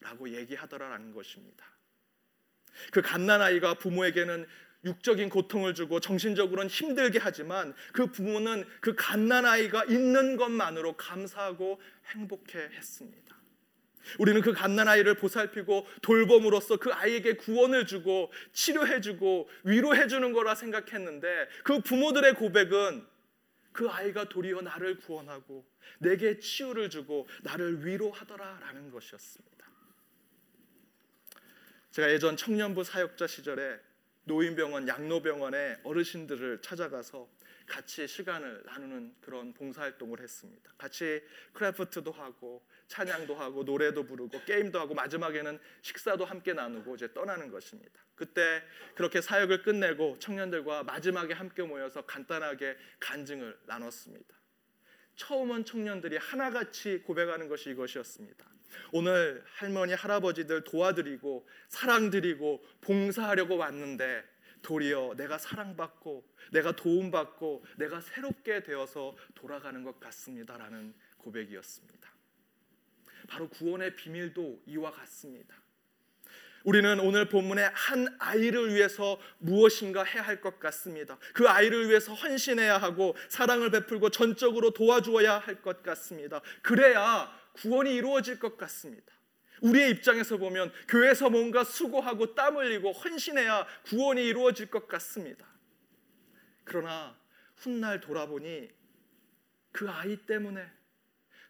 라고 0.00 0.28
얘기하더라라는 0.28 1.12
것입니다. 1.12 1.64
그 2.90 3.00
갓난 3.02 3.40
아이가 3.40 3.74
부모에게는 3.74 4.46
육적인 4.84 5.28
고통을 5.28 5.74
주고 5.74 6.00
정신적으로는 6.00 6.68
힘들게 6.68 7.18
하지만 7.20 7.74
그 7.92 8.06
부모는 8.06 8.64
그 8.80 8.94
갓난 8.96 9.44
아이가 9.44 9.84
있는 9.84 10.36
것만으로 10.36 10.96
감사하고 10.96 11.80
행복해 12.14 12.58
했습니다. 12.58 13.22
우리는 14.18 14.40
그 14.40 14.52
갓난 14.52 14.88
아이를 14.88 15.14
보살피고 15.14 15.86
돌봄으로써 16.02 16.76
그 16.76 16.92
아이에게 16.92 17.34
구원을 17.34 17.86
주고 17.86 18.32
치료해 18.52 19.00
주고 19.00 19.48
위로해 19.62 20.08
주는 20.08 20.32
거라 20.32 20.54
생각했는데 20.54 21.48
그 21.62 21.80
부모들의 21.80 22.34
고백은 22.34 23.06
그 23.72 23.88
아이가 23.88 24.28
도리어 24.28 24.60
나를 24.60 24.98
구원하고 24.98 25.64
내게 25.98 26.38
치유를 26.38 26.90
주고 26.90 27.28
나를 27.42 27.86
위로하더라라는 27.86 28.90
것이었습니다. 28.90 29.52
제가 31.92 32.10
예전 32.10 32.36
청년부 32.36 32.84
사역자 32.84 33.26
시절에 33.26 33.78
노인병원, 34.24 34.86
양로병원의 34.86 35.80
어르신들을 35.82 36.62
찾아가서 36.62 37.28
같이 37.66 38.06
시간을 38.06 38.62
나누는 38.66 39.14
그런 39.20 39.52
봉사활동을 39.54 40.20
했습니다. 40.20 40.72
같이 40.76 41.22
크래프트도 41.52 42.12
하고 42.12 42.62
찬양도 42.88 43.34
하고 43.34 43.64
노래도 43.64 44.04
부르고 44.04 44.44
게임도 44.44 44.78
하고 44.78 44.94
마지막에는 44.94 45.58
식사도 45.80 46.24
함께 46.24 46.52
나누고 46.52 46.96
이제 46.96 47.12
떠나는 47.12 47.50
것입니다. 47.50 48.00
그때 48.14 48.62
그렇게 48.94 49.20
사역을 49.20 49.62
끝내고 49.62 50.18
청년들과 50.18 50.84
마지막에 50.84 51.34
함께 51.34 51.62
모여서 51.62 52.02
간단하게 52.02 52.76
간증을 53.00 53.58
나눴습니다. 53.66 54.36
처음 55.16 55.50
온 55.50 55.64
청년들이 55.64 56.16
하나같이 56.16 56.98
고백하는 56.98 57.48
것이 57.48 57.70
이것이었습니다. 57.70 58.51
오늘 58.92 59.42
할머니 59.46 59.94
할아버지들 59.94 60.64
도와드리고 60.64 61.48
사랑드리고 61.68 62.64
봉사하려고 62.80 63.56
왔는데 63.56 64.24
도리어 64.62 65.14
내가 65.16 65.38
사랑받고 65.38 66.24
내가 66.52 66.72
도움받고 66.76 67.64
내가 67.78 68.00
새롭게 68.00 68.62
되어서 68.62 69.16
돌아가는 69.34 69.82
것 69.82 69.98
같습니다라는 70.00 70.94
고백이었습니다. 71.18 72.10
바로 73.28 73.48
구원의 73.48 73.96
비밀도 73.96 74.62
이와 74.66 74.90
같습니다. 74.92 75.54
우리는 76.64 77.00
오늘 77.00 77.28
본문의 77.28 77.70
한 77.74 78.14
아이를 78.20 78.72
위해서 78.72 79.18
무엇인가 79.38 80.04
해야 80.04 80.22
할 80.22 80.40
것 80.40 80.60
같습니다. 80.60 81.18
그 81.34 81.48
아이를 81.48 81.88
위해서 81.88 82.14
헌신해야 82.14 82.78
하고 82.78 83.16
사랑을 83.28 83.70
베풀고 83.70 84.10
전적으로 84.10 84.70
도와주어야 84.70 85.38
할 85.38 85.60
것 85.62 85.82
같습니다. 85.82 86.40
그래야 86.62 87.32
구원이 87.52 87.94
이루어질 87.94 88.38
것 88.38 88.56
같습니다. 88.56 89.12
우리의 89.60 89.90
입장에서 89.90 90.36
보면 90.36 90.72
교회에서 90.88 91.30
뭔가 91.30 91.64
수고하고 91.64 92.34
땀 92.34 92.56
흘리고 92.56 92.92
헌신해야 92.92 93.66
구원이 93.84 94.24
이루어질 94.24 94.66
것 94.70 94.88
같습니다. 94.88 95.46
그러나 96.64 97.16
훗날 97.56 98.00
돌아보니 98.00 98.68
그 99.70 99.88
아이 99.88 100.16
때문에 100.16 100.68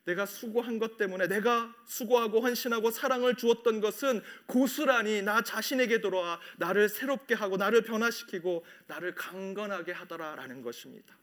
내가 0.04 0.26
수고한 0.26 0.78
것 0.78 0.96
때문에 0.96 1.28
내가 1.28 1.74
수고하고 1.86 2.40
헌신하고 2.40 2.90
사랑을 2.90 3.36
주었던 3.36 3.80
것은 3.80 4.20
고스란히 4.46 5.22
나 5.22 5.42
자신에게 5.42 6.00
돌아와 6.00 6.40
나를 6.58 6.88
새롭게 6.88 7.34
하고 7.34 7.56
나를 7.56 7.82
변화시키고 7.82 8.64
나를 8.88 9.14
강건하게 9.14 9.92
하더라라는 9.92 10.62
것입니다. 10.62 11.16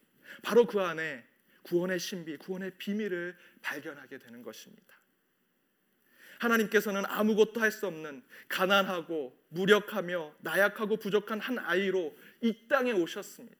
바로 0.43 0.65
그 0.65 0.79
안에 0.79 1.25
구원의 1.69 1.99
신비, 1.99 2.37
구원의 2.37 2.71
비밀을 2.77 3.37
발견하게 3.61 4.17
되는 4.17 4.41
것입니다. 4.41 4.95
하나님께서는 6.39 7.05
아무것도 7.05 7.59
할 7.59 7.71
수 7.71 7.85
없는 7.85 8.23
가난하고 8.47 9.37
무력하며 9.49 10.35
나약하고 10.39 10.97
부족한 10.97 11.39
한 11.39 11.59
아이로 11.59 12.17
이 12.41 12.67
땅에 12.67 12.91
오셨습니다. 12.91 13.59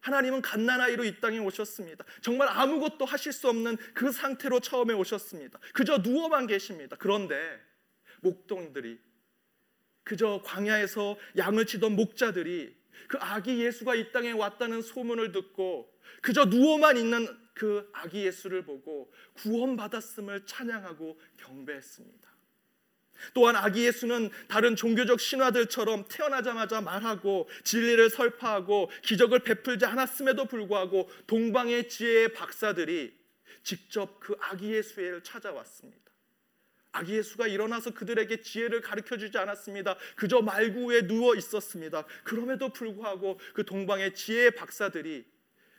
하나님은 0.00 0.40
갓난아이로 0.40 1.04
이 1.04 1.20
땅에 1.20 1.38
오셨습니다. 1.38 2.04
정말 2.22 2.48
아무것도 2.48 3.04
하실 3.04 3.32
수 3.32 3.48
없는 3.48 3.76
그 3.92 4.12
상태로 4.12 4.60
처음에 4.60 4.94
오셨습니다. 4.94 5.58
그저 5.74 5.98
누워만 5.98 6.46
계십니다. 6.46 6.96
그런데 6.98 7.60
목동들이 8.20 9.00
그저 10.04 10.40
광야에서 10.44 11.18
양을 11.36 11.66
치던 11.66 11.96
목자들이 11.96 12.74
그 13.08 13.18
아기 13.20 13.62
예수가 13.64 13.94
이 13.94 14.12
땅에 14.12 14.32
왔다는 14.32 14.82
소문을 14.82 15.32
듣고 15.32 15.92
그저 16.22 16.44
누워만 16.46 16.96
있는 16.96 17.28
그 17.54 17.88
아기 17.92 18.24
예수를 18.24 18.62
보고 18.64 19.12
구원받았음을 19.34 20.46
찬양하고 20.46 21.18
경배했습니다. 21.38 22.36
또한 23.34 23.56
아기 23.56 23.84
예수는 23.86 24.30
다른 24.48 24.76
종교적 24.76 25.20
신화들처럼 25.20 26.06
태어나자마자 26.08 26.80
말하고 26.80 27.48
진리를 27.64 28.10
설파하고 28.10 28.90
기적을 29.02 29.40
베풀지 29.40 29.86
않았음에도 29.86 30.44
불구하고 30.44 31.10
동방의 31.26 31.88
지혜의 31.88 32.34
박사들이 32.34 33.16
직접 33.62 34.20
그 34.20 34.36
아기 34.40 34.72
예수를 34.72 35.22
찾아왔습니다. 35.22 36.05
아기 36.96 37.16
예수가 37.16 37.46
일어나서 37.48 37.90
그들에게 37.92 38.40
지혜를 38.40 38.80
가르쳐 38.80 39.18
주지 39.18 39.36
않았습니다. 39.36 39.96
그저 40.16 40.40
말구에 40.40 41.06
누워 41.06 41.34
있었습니다. 41.34 42.06
그럼에도 42.24 42.70
불구하고 42.70 43.38
그 43.52 43.64
동방의 43.64 44.14
지혜의 44.14 44.52
박사들이 44.52 45.24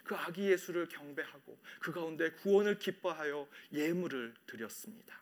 그 0.04 0.16
아기 0.16 0.50
예수를 0.52 0.88
경배하고 0.88 1.58
그 1.80 1.92
가운데 1.92 2.32
구원을 2.32 2.78
기뻐하여 2.78 3.48
예물을 3.74 4.34
드렸습니다. 4.46 5.22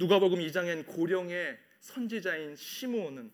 누가복음 0.00 0.40
2장엔 0.40 0.86
고령의 0.86 1.58
선지자인 1.80 2.56
시므온은 2.56 3.30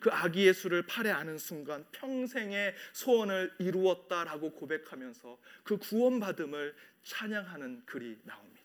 그 0.00 0.10
아기 0.10 0.46
예수를 0.46 0.82
팔에 0.82 1.10
안은 1.10 1.38
순간 1.38 1.86
평생의 1.92 2.74
소원을 2.92 3.54
이루었다라고 3.58 4.52
고백하면서 4.52 5.38
그 5.62 5.78
구원받음을 5.78 6.74
찬양하는 7.04 7.86
글이 7.86 8.18
나옵니다. 8.24 8.63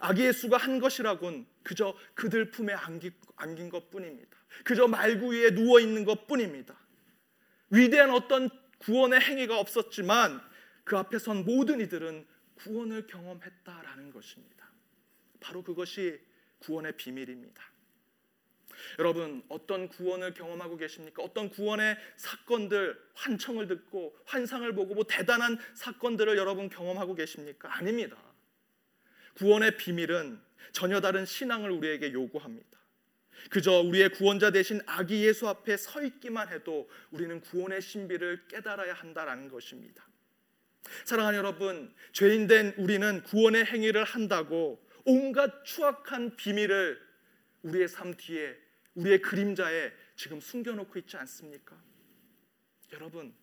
아기 0.00 0.24
예수가 0.24 0.56
한 0.56 0.80
것이라곤 0.80 1.46
그저 1.62 1.94
그들 2.14 2.50
품에 2.50 2.72
안긴, 2.72 3.12
안긴 3.36 3.68
것뿐입니다. 3.68 4.36
그저 4.64 4.88
말구 4.88 5.32
위에 5.32 5.50
누워 5.54 5.78
있는 5.78 6.04
것뿐입니다. 6.04 6.74
위대한 7.70 8.10
어떤 8.10 8.48
구원의 8.78 9.20
행위가 9.20 9.58
없었지만 9.58 10.40
그 10.84 10.96
앞에 10.96 11.18
선 11.18 11.44
모든 11.44 11.80
이들은 11.80 12.26
구원을 12.54 13.06
경험했다라는 13.06 14.12
것입니다. 14.12 14.70
바로 15.38 15.62
그것이 15.62 16.18
구원의 16.60 16.96
비밀입니다. 16.96 17.62
여러분 18.98 19.42
어떤 19.48 19.88
구원을 19.88 20.32
경험하고 20.32 20.76
계십니까? 20.76 21.22
어떤 21.22 21.50
구원의 21.50 21.96
사건들 22.16 22.98
환청을 23.14 23.66
듣고 23.66 24.16
환상을 24.24 24.72
보고 24.74 24.94
뭐 24.94 25.04
대단한 25.04 25.58
사건들을 25.74 26.36
여러분 26.38 26.70
경험하고 26.70 27.14
계십니까? 27.14 27.74
아닙니다. 27.76 28.16
구원의 29.40 29.78
비밀은 29.78 30.38
전혀 30.72 31.00
다른 31.00 31.24
신앙을 31.24 31.70
우리에게 31.70 32.12
요구합니다. 32.12 32.78
그저 33.48 33.80
우리의 33.80 34.10
구원자 34.10 34.50
대신 34.50 34.82
아기 34.84 35.24
예수 35.24 35.48
앞에 35.48 35.78
서 35.78 36.02
있기만 36.02 36.52
해도 36.52 36.90
우리는 37.10 37.40
구원의 37.40 37.80
신비를 37.80 38.48
깨달아야 38.48 38.92
한다라는 38.92 39.48
것입니다. 39.48 40.06
사랑하는 41.06 41.38
여러분, 41.38 41.94
죄인된 42.12 42.74
우리는 42.76 43.22
구원의 43.22 43.64
행위를 43.64 44.04
한다고 44.04 44.86
온갖 45.06 45.64
추악한 45.64 46.36
비밀을 46.36 47.00
우리의 47.62 47.88
삶 47.88 48.12
뒤에 48.12 48.54
우리의 48.94 49.22
그림자에 49.22 49.90
지금 50.16 50.38
숨겨놓고 50.38 50.98
있지 50.98 51.16
않습니까? 51.16 51.82
여러분, 52.92 53.34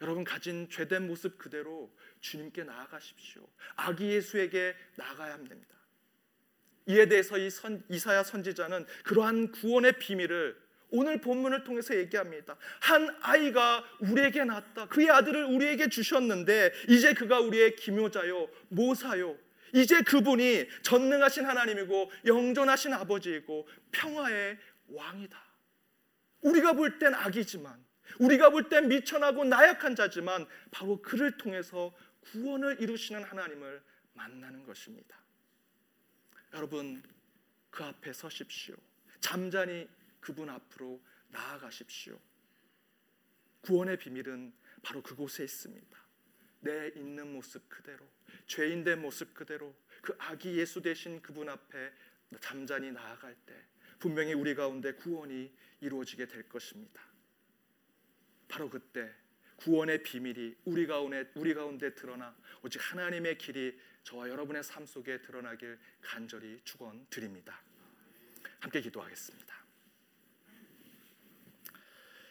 여러분 0.00 0.24
가진 0.24 0.68
죄된 0.70 1.06
모습 1.06 1.38
그대로 1.38 1.90
주님께 2.20 2.64
나아가십시오. 2.64 3.48
아기 3.76 4.08
예수에게 4.10 4.74
나가야 4.96 5.36
됩니다. 5.36 5.74
이에 6.86 7.06
대해서 7.06 7.38
이 7.38 7.50
선, 7.50 7.82
이사야 7.88 8.22
선지자는 8.22 8.86
그러한 9.04 9.50
구원의 9.52 9.98
비밀을 9.98 10.56
오늘 10.90 11.20
본문을 11.20 11.64
통해서 11.64 11.96
얘기합니다. 11.96 12.56
한 12.80 13.16
아이가 13.20 13.84
우리에게 14.00 14.44
낳았다. 14.44 14.86
그의 14.86 15.10
아들을 15.10 15.44
우리에게 15.46 15.88
주셨는데 15.88 16.72
이제 16.88 17.12
그가 17.12 17.40
우리의 17.40 17.74
기묘자요, 17.74 18.48
모사요, 18.68 19.36
이제 19.74 20.02
그분이 20.02 20.68
전능하신 20.82 21.44
하나님이고 21.44 22.12
영존하신 22.24 22.92
아버지이고 22.92 23.66
평화의 23.90 24.58
왕이다. 24.88 25.44
우리가 26.42 26.74
볼 26.74 26.98
땐 27.00 27.14
악이지만 27.14 27.84
우리가 28.18 28.50
볼 28.50 28.68
땐 28.68 28.88
미천하고 28.88 29.44
나약한 29.44 29.94
자지만 29.94 30.46
바로 30.70 31.00
그를 31.02 31.36
통해서 31.36 31.94
구원을 32.20 32.80
이루시는 32.80 33.22
하나님을 33.22 33.82
만나는 34.14 34.64
것입니다. 34.64 35.16
여러분 36.54 37.02
그 37.70 37.84
앞에 37.84 38.12
서십시오. 38.12 38.74
잠잠히 39.20 39.88
그분 40.20 40.48
앞으로 40.48 41.00
나아가십시오. 41.28 42.18
구원의 43.60 43.98
비밀은 43.98 44.52
바로 44.82 45.02
그곳에 45.02 45.44
있습니다. 45.44 45.98
내 46.60 46.88
있는 46.96 47.32
모습 47.32 47.68
그대로 47.68 48.08
죄인 48.46 48.82
된 48.84 49.02
모습 49.02 49.34
그대로 49.34 49.74
그 50.00 50.14
아기 50.18 50.56
예수 50.58 50.80
되신 50.80 51.20
그분 51.20 51.48
앞에 51.48 51.92
잠잠히 52.40 52.90
나아갈 52.90 53.34
때 53.46 53.54
분명히 53.98 54.32
우리 54.34 54.54
가운데 54.54 54.92
구원이 54.94 55.52
이루어지게 55.80 56.26
될 56.26 56.48
것입니다. 56.48 57.02
바로 58.48 58.68
그때 58.70 59.10
구원의 59.56 60.02
비밀이 60.02 60.56
우리 60.64 60.86
가운데 60.86 61.30
우리 61.34 61.54
가운데 61.54 61.94
드러나 61.94 62.34
오직 62.62 62.78
하나님의 62.80 63.38
길이 63.38 63.78
저와 64.02 64.28
여러분의 64.28 64.62
삶 64.62 64.86
속에 64.86 65.20
드러나길 65.22 65.78
간절히 66.00 66.60
축원드립니다. 66.64 67.60
함께 68.60 68.80
기도하겠습니다. 68.80 69.56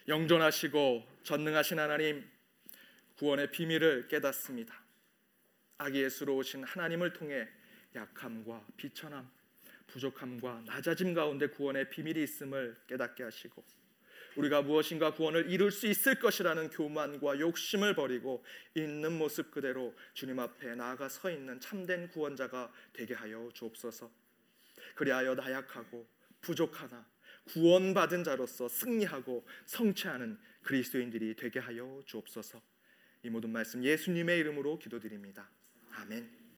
영존하시고 0.08 1.06
전능하신 1.24 1.78
하나님 1.78 2.28
구원의 3.16 3.50
비밀을 3.50 4.08
깨닫습니다. 4.08 4.80
아기 5.78 6.02
예수로 6.02 6.36
오신 6.36 6.64
하나님을 6.64 7.12
통해 7.12 7.48
약함과 7.94 8.66
비천함, 8.76 9.28
부족함과 9.86 10.62
낮아짐 10.66 11.14
가운데 11.14 11.48
구원의 11.48 11.90
비밀이 11.90 12.22
있음을 12.22 12.76
깨닫게 12.86 13.24
하시고 13.24 13.64
우리가 14.36 14.62
무엇인가 14.62 15.14
구원을 15.14 15.50
이룰 15.50 15.70
수 15.72 15.86
있을 15.86 16.18
것이라는 16.18 16.70
교만과 16.70 17.40
욕심을 17.40 17.94
버리고 17.94 18.44
있는 18.74 19.16
모습 19.16 19.50
그대로 19.50 19.94
주님 20.14 20.38
앞에 20.38 20.74
나아가 20.74 21.08
서 21.08 21.30
있는 21.30 21.58
참된 21.60 22.08
구원자가 22.08 22.72
되게 22.92 23.14
하여 23.14 23.48
주옵소서. 23.52 24.10
그리하여 24.94 25.34
나약하고 25.34 26.06
부족하나 26.40 27.06
구원받은 27.46 28.24
자로서 28.24 28.68
승리하고 28.68 29.46
성취하는 29.66 30.38
그리스도인들이 30.62 31.36
되게 31.36 31.58
하여 31.60 32.02
주옵소서. 32.06 32.60
이 33.22 33.30
모든 33.30 33.50
말씀 33.50 33.82
예수님의 33.82 34.38
이름으로 34.40 34.78
기도드립니다. 34.78 35.48
아멘. 35.92 36.45